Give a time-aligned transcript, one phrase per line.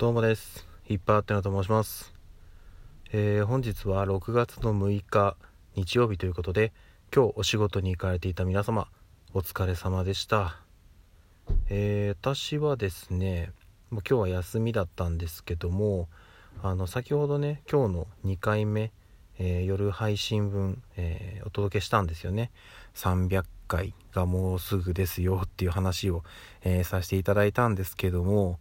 [0.00, 0.66] どうもです。
[0.88, 2.14] いっぱいあってなと申します。
[3.12, 5.36] えー本日は6月の6日
[5.74, 6.72] 日曜日ということで、
[7.14, 8.88] 今日お仕事に行かれていた皆様、
[9.34, 10.56] お疲れ様でした。
[11.68, 13.52] えー私はですね、
[13.90, 16.08] もう今日は休みだったんですけども、
[16.62, 18.92] あの、先ほどね、今日の2回目、
[19.38, 22.52] えー夜配信分、えお届けしたんですよね。
[22.94, 26.24] 300回がもうすぐですよっていう話を、
[26.64, 28.58] えさせていただいたんですけども、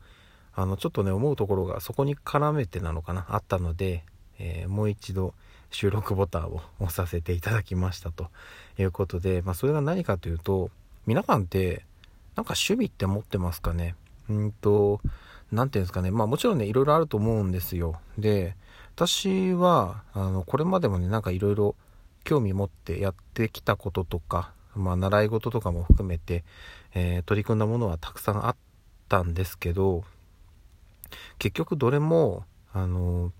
[0.59, 4.03] あのちょっとね思うところがそこに絡めてなのかなあったので、
[4.39, 5.33] えーもう一度
[5.71, 8.29] 収録ボタンを押させていただきましたと
[8.79, 10.71] いうことで、まあ、それが何かというと
[11.05, 11.85] 皆さんって
[12.35, 13.95] なんか趣味って持ってますかね？
[14.29, 14.99] うんと
[15.51, 16.09] 何ていうんですかね？
[16.09, 17.99] まあもちろんねいろいろあると思うんですよ。
[18.17, 18.55] で
[18.95, 21.75] 私はあのこれまでもねなんかいろいろ
[22.23, 26.43] 興味持ってやってきたこととか、まあ、習い事とかも含めて、
[26.95, 28.55] えー取り組んだものはたくさんあっ
[29.07, 30.03] たんですけど
[31.37, 33.31] 結局どれもあの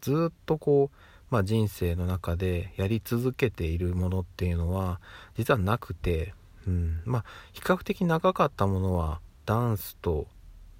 [0.00, 0.96] ずっとこう、
[1.30, 5.00] まあ、人生の中でやり続けているものっていうのは
[5.36, 6.34] 実はなくて、
[6.66, 10.26] うん、まあ比較的長かったものはダンスと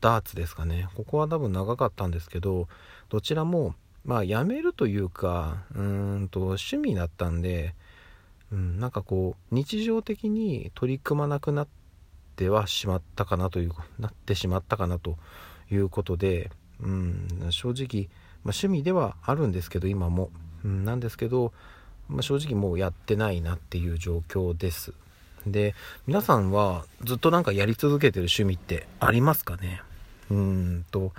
[0.01, 0.89] ダーツですかね。
[0.97, 2.69] ここは多分長かったんですけど
[3.09, 7.75] どちらもまあやめるというかうんと趣味だったんで、
[8.51, 11.69] うん、なんかこう日常的に取り組まなくなっ
[12.35, 15.19] てはしまったかなというなってしまったかなと
[15.75, 18.09] いうことで、うん、正直、
[18.45, 20.31] まあ、趣味ではあるんですけど今も、
[20.65, 21.53] うん、なんですけど、
[22.09, 24.93] まあ、正直もうやってないなっていう状況です。
[25.47, 25.75] で
[26.07, 29.83] 皆さんはずっとなんかやり続けてる趣味ってありますかね？
[30.31, 31.13] うんと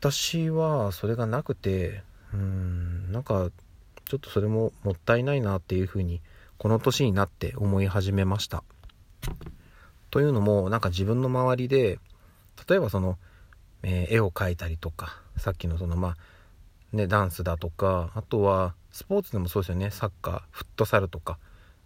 [0.00, 3.50] 私はそれがなくてうんなんか
[4.08, 6.20] ちょっとそれももったいないなっていうふうに
[6.56, 8.62] この年になって思い始めました。
[10.10, 11.98] というのもなんか自分の周りで
[12.68, 13.18] 例えばその、
[13.82, 16.16] えー絵を描いたりとかさっきのそのまあ
[16.92, 19.90] ねダンスだとかあとはスポーツでもそうですよね。
[19.90, 21.38] サッカーフットサルとか。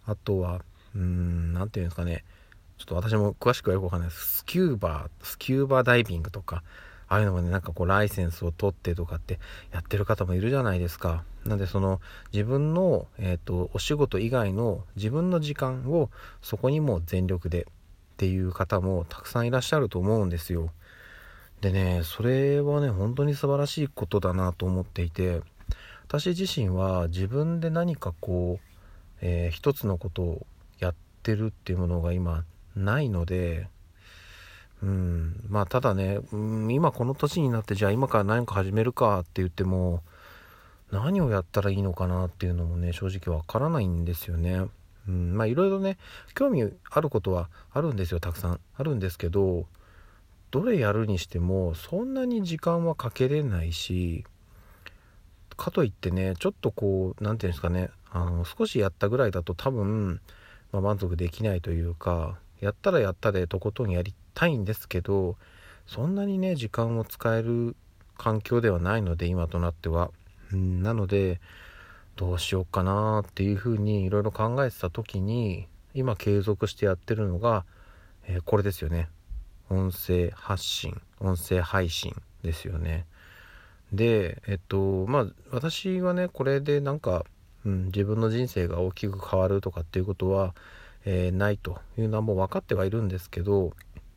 [0.05, 0.61] あとは
[0.95, 2.23] うーん何て言うんですかね。
[2.77, 4.37] ちょっと私も詳しくはよくわかんないです。
[4.37, 6.63] スキューバースキューバダイビングとか。
[7.07, 9.39] ああいうのもねなんかこうライセンスを取ってとかって
[9.71, 11.23] やってる方もいるじゃないですか。
[11.45, 12.01] なんでその
[12.31, 16.09] 自分の、えー、とお仕事以外の自分の時間を
[16.41, 17.65] そこにも全力でっ
[18.17, 20.71] ていう方もたくさんいらっしゃると思うんですよ。
[21.63, 25.39] でねそれはね本当に素晴らしいことだなと思っていて
[26.05, 28.67] 私自身は自分で何かこう、
[29.21, 30.45] えー一つのことを
[30.79, 32.43] やってるっていうものが今
[32.75, 33.67] ないので
[34.81, 40.03] うんまあただね、うん、今この年になってじゃあ今から何か始めるかって言っても
[40.91, 44.65] 何をやったらいいのかなっていうのもね正直わからないんですよね。
[45.07, 45.97] うん、まあいろいろね
[46.35, 49.65] 興味あることはあるんですよたくさんあるんですけど
[50.53, 54.23] どれやるにしてもそんなに時間はかけれないし
[55.57, 60.21] かといってねちょっとこう何て言うんですかねあの少しやったぐらいだと多分、
[60.71, 65.37] まあ、満足できないというかやったらやったでとことんやりたいんですけど
[65.87, 67.75] そんなにね時間を使える
[68.19, 70.11] 環境ではないので今となっては。
[70.51, 71.41] うん、なので
[72.15, 77.65] どうしようかなっていうふうにいろいろ考えてた時に今継続してやってるのが、
[78.27, 79.09] えーこれですよね
[79.73, 83.05] 音声発信音声配信ですよね。
[83.91, 87.25] でえっとまあ私はねこれでなんか、
[87.65, 90.53] うん、自分の人生が大きく変わるとかっていうことは、
[91.05, 93.73] えーないというのはもう分かってはいるんですけど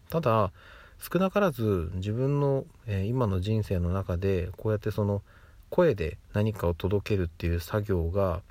[0.08, 0.52] ただ
[0.98, 5.22] 少なからず自分の、えー今の人生の中でこうやってその
[5.68, 8.42] 声で何かを届けるっていう作業が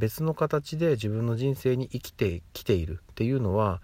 [0.00, 3.80] 別の形で自分の人生に生きてきているっていうのは、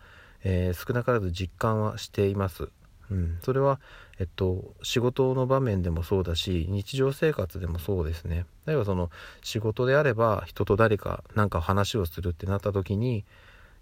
[0.48, 2.68] えー少なからず実感はしています。
[3.10, 3.80] うん、それは、
[4.18, 8.46] えっと、仕事の場面でもそうだし日常生活でもそうですね。
[8.64, 9.10] 例えばその
[9.42, 13.24] 仕事であれば人と誰か何か話をするってなった時に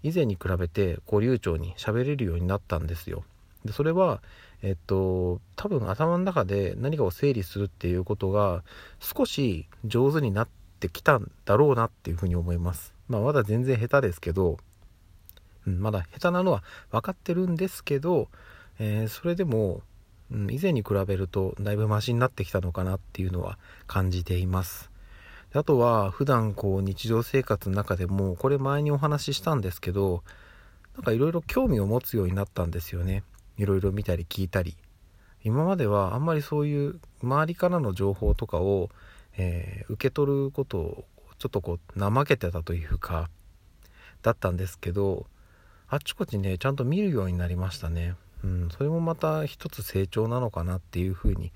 [0.01, 3.23] 以前に比べてこう流暢に喋れるようになったんですよ。
[3.63, 4.21] でそれは
[4.63, 8.63] えっと多分頭の中で何かを整理するっていうことが
[8.99, 10.47] 少し上手になっ
[10.79, 12.95] てきたんだろうなっていうふうに思います。
[13.07, 14.57] まあまだ全然下手ですけど、
[15.67, 18.27] うん、まだ下手なのは分かってるんですけど、
[18.79, 19.81] えーそれでも、
[20.31, 23.57] うん、以前に比べるとだいぶマシになってきたのかなっていうのは
[23.87, 24.91] 感じています。
[25.53, 30.21] あとは普段こう日常生活の中でもこれ前にお話ししたんですけど
[30.95, 33.23] なんかいろいろ興味を持つようになったんですよね。
[33.57, 34.75] いろいろ見たり聞いたり。
[35.43, 38.89] 今まではあんまりそういう周りからの情報とかを、
[39.37, 41.05] えー受け取ることを
[41.37, 43.29] ちょっとこう怠けてたというか
[44.23, 45.27] だったんですけど
[45.89, 48.15] あっちこちねちゃんと見るようになりましたね
[48.45, 51.51] うん、それもまた一つ成長なのかなっていうふうに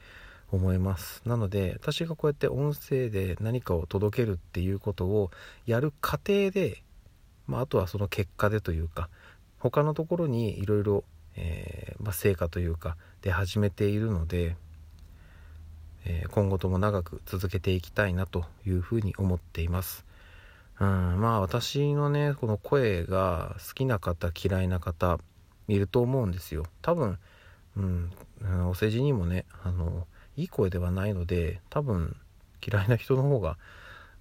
[0.51, 5.29] 思いますなので私がこうやって音声で何かを届けるっていうことを
[5.67, 6.81] やる過程で、
[7.45, 9.09] まあ、あとはその結果でというか
[9.59, 11.03] 他のところにいろいろ
[12.11, 14.55] 成果というかで始めているので、
[16.05, 20.05] えー、今後とも長く続けていきたいなというふうに思っています。
[20.79, 25.19] うん、まあ私のねこの声が好きな方嫌いな方
[25.67, 26.65] いると思うんですよ。
[26.81, 27.19] 多分、
[27.75, 28.11] うん、
[28.69, 32.15] お世辞にもねあのいい声ではないので多分
[32.65, 33.57] 嫌いな人の方が、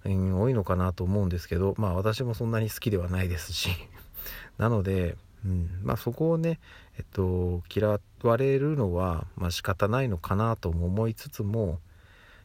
[0.03, 3.69] うん、多いのかなと思うんですけどまあ私もそんなに好きではないですし。
[4.57, 5.15] なので、
[5.45, 5.79] うん。
[5.83, 6.59] まあ、そこをね、
[6.97, 11.79] えっと、嫌われるのは、まあ、仕方ないのかなとも思いつつも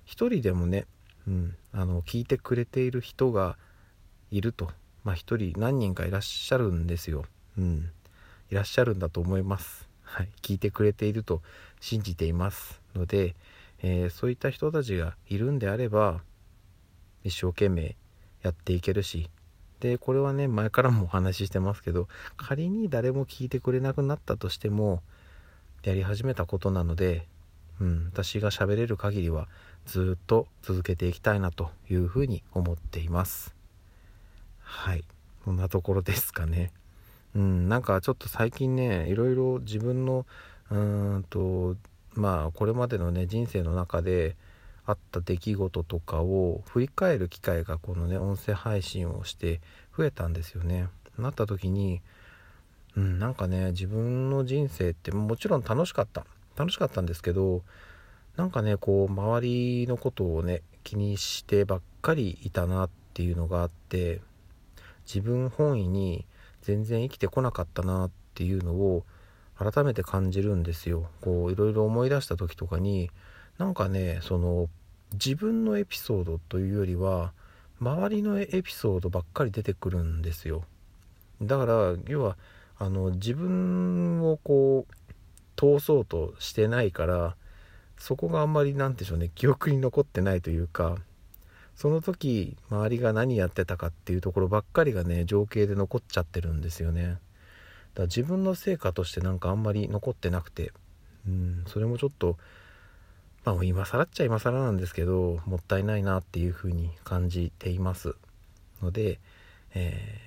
[0.04, 0.86] 一人でもね、
[1.26, 3.56] うん、あの聞いてくれている人が
[4.36, 4.70] いると。
[5.04, 7.24] まあ一人何人かいらっしゃるんですよ。
[7.56, 7.90] うん、
[8.50, 9.88] いらっしゃるんだと思います。
[10.02, 11.40] はい、聞いてくれていると
[11.80, 12.80] 信じています。
[12.94, 13.36] ので、
[13.82, 16.20] えー、そういった人たちがいるんであれば
[17.22, 17.96] 一生懸命
[18.42, 19.30] やっていけるし。
[19.80, 22.08] でこれはね前からもお話ししてますけど
[22.38, 25.02] 仮に誰も聞いてくれなくなったとしても
[25.82, 27.26] やり始めたことなので、
[27.80, 29.46] うん、私が喋れる限りは
[29.84, 33.53] ずっと続けていきたいなというふうに思っています。
[34.64, 35.04] はい。
[35.44, 36.72] こんなところですかね。
[37.34, 40.24] うんなんかちょっと最近ねいろいろ自分の
[40.70, 41.76] うーんと
[42.14, 44.36] まあこれまでのね人生の中で
[44.86, 49.60] あった出来事とかを振り返る機会がこのね音声配信をして
[49.96, 50.88] 増えたんですよね。
[51.18, 52.00] なった時に
[52.96, 56.26] うんなんかね自分の人生ってもちろん楽しかった。
[56.56, 57.62] 楽しかったんですけど
[58.36, 64.20] なんかねこう周りのことをね気にしてばっかりいたなっていうのがあって
[65.06, 66.26] 自分本位に
[66.62, 69.04] 全然生きてこなかったなっていうのを
[69.56, 71.08] 改めて感じるんですよ。
[71.20, 73.10] こういろいろ思い出した時とかに
[73.58, 74.68] なんかねその
[75.12, 77.32] 自分のエピソードというよりは
[77.80, 80.64] 周りのエピソードばっかり出てくるんですよ。
[81.42, 82.36] だから要は
[82.78, 84.94] あの自分をこう
[85.56, 87.36] 通そうとしてないから
[87.96, 90.96] そこがあんまり何でしょうね記憶に残ってないというか
[91.76, 97.04] その時周りが何やってたかっていうところばっかりがね情景で残っちゃってるんですよね。
[97.04, 97.18] だか
[97.96, 100.72] ら自分の成果としてなんかあんまり残ってなくて
[101.26, 102.36] うんそれもちょっと
[103.44, 108.14] まあ今更っちゃ今更なんですけどもったいないなっていうふうに感じています。
[108.82, 109.18] ので、
[109.74, 110.20] え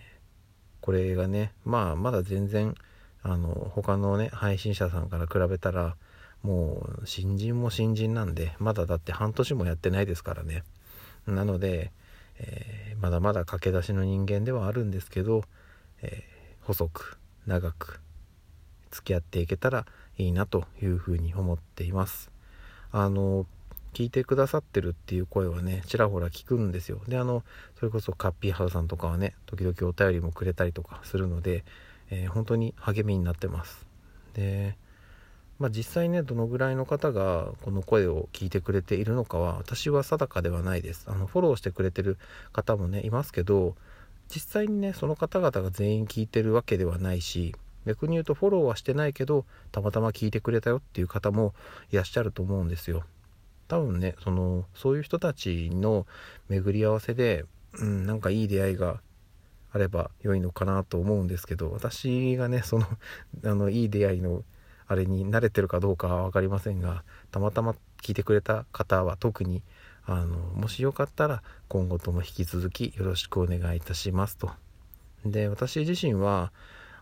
[0.82, 2.76] ー、これがねまあまだ全然
[3.24, 5.96] あの他のね配信者さんから比べたら
[6.44, 10.64] もう新人も新人なんでまだだって半年もやってないですからね。
[11.28, 11.92] なので、
[12.40, 15.44] えー、まだまだ駆け出しの人間ではあるんですけど、
[16.02, 18.00] えー、細く長く
[18.92, 19.86] 付き合っていけたら
[20.18, 22.32] いいなというふうに思っています。
[22.92, 23.46] あの
[23.94, 27.02] 聞いてくださってるっていう声はねちらほら聞くんですよ。
[27.08, 27.44] であの
[27.80, 31.64] それこそカッピーハウさんとかはね時々お便りもくれたりとかするので、
[32.10, 33.86] えー、本当に励みになってます。
[34.34, 34.78] で
[35.60, 41.06] まあ、実際ねどのぐらいの方がこの声を聞いてくれているのかは私は定かではないです。
[41.08, 42.18] あのフォローしてくれてる
[42.54, 43.76] 方もねいますけど
[44.28, 47.56] 実際にねその方々が全員聞いてるわけではないし
[47.86, 51.54] 逆に言うとフォローはしてないけどたまたま聞いてくれたよっていう方も
[51.92, 53.04] いらっしゃると思うんですよ。
[53.68, 56.06] 多分ねそのそういう人たちの
[56.50, 57.46] 巡り合わせで、
[57.80, 59.02] うん、なんかいい出会いが
[59.72, 62.86] あれば良いのかなと思うんですけど私がねその
[63.46, 64.44] あのいい出会いの
[64.88, 69.62] あれに慣れてるかどうかは分かりませんがたまたま聞いてくれた方は特に
[70.06, 74.52] あのもしよかったら今後とも引き続きよろしくお願いいたしますと。
[75.26, 76.54] で私自身は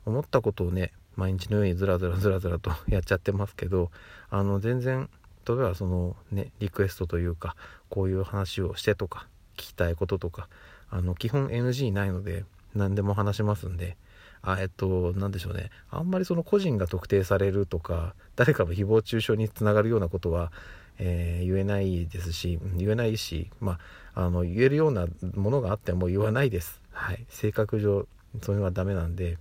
[0.05, 3.91] 思ったことをね毎日のようにずらずらずらずらとやっちゃってますけど
[4.29, 5.09] あの全然
[5.47, 7.55] 例えばそのねリクエストというか
[7.89, 10.49] こういう話をしてとか聞きたいこととか
[10.89, 13.97] あの基本 NG ないので何でも話しますんで
[14.45, 15.71] あえっと何でしょうね。
[15.89, 20.51] あんまりその個人が特定されるとか誰かの誹謗中傷につながるようなことは
[20.97, 23.79] えー、言えないですし言えないし、ま
[24.13, 28.07] あ、あの言えるようなものがあっても言わないです、はい、性格上
[28.41, 29.37] そういうのはダメなんで。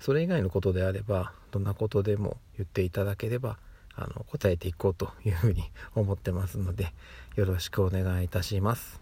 [0.00, 3.58] それ以外のことであればどんなことでも言っていただければ
[3.96, 5.64] あの答えていこうというふうに
[5.96, 6.92] 思ってますので
[7.34, 9.00] よろしくお願いいたします。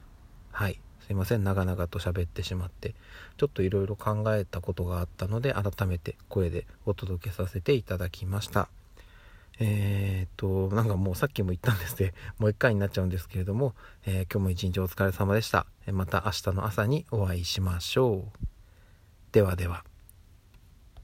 [0.53, 0.86] はい。
[1.07, 2.95] すいません長々と喋ってしまって
[3.37, 8.69] ちょっといろいろ考えたことがあったので改めて声でお届けさせていただきました
[9.59, 15.67] えー、っと、なんかもうさっきも言ったんですで、 もう一回になっちゃうんですけれども、えー、今日も一日お疲れ様でした。
[15.93, 18.47] また明日の朝にお会いしましょう。
[19.33, 19.85] ではでは。